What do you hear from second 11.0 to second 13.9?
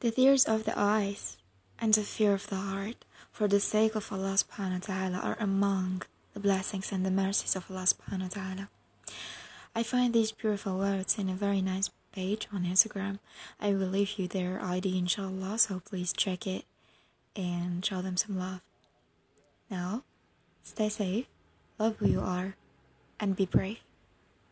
in a very nice page on Instagram. I